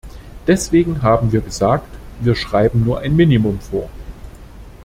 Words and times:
Deswegen 0.47 1.03
haben 1.03 1.31
wir 1.31 1.41
gesagt, 1.41 1.87
wir 2.21 2.33
schreiben 2.33 2.83
nur 2.83 3.01
ein 3.01 3.15
Minimum 3.15 3.59
vor. 3.59 3.87